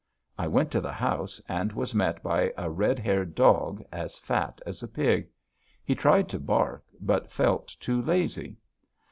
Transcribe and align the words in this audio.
I 0.35 0.47
went 0.47 0.71
to 0.71 0.81
the 0.81 0.91
house 0.91 1.39
and 1.47 1.71
was 1.73 1.93
met 1.93 2.23
by 2.23 2.51
a 2.57 2.71
red 2.71 2.97
haired 2.97 3.35
dog, 3.35 3.83
as 3.91 4.17
fat 4.17 4.59
as 4.65 4.81
a 4.81 4.87
pig. 4.87 5.29
He 5.85 5.93
tried 5.93 6.27
to 6.29 6.39
bark 6.39 6.83
but 6.99 7.29
felt 7.29 7.67
too 7.79 8.01
lazy. 8.01 8.57